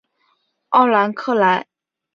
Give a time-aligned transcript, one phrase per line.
[0.69, 1.67] 奥兰克莱。